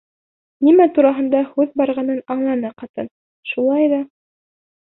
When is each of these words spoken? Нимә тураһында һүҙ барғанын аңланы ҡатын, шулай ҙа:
Нимә 0.67 0.87
тураһында 0.95 1.41
һүҙ 1.49 1.77
барғанын 1.81 2.23
аңланы 2.37 2.75
ҡатын, 2.81 3.13
шулай 3.53 3.93
ҙа: 3.93 4.01